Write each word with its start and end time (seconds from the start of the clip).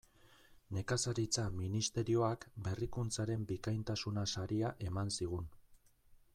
Nekazaritza 0.77 1.43
Ministerioak 1.57 2.47
Berrikuntzaren 2.69 3.47
bikaintasuna 3.53 4.27
saria 4.37 4.75
eman 4.89 5.17
zigun. 5.19 5.51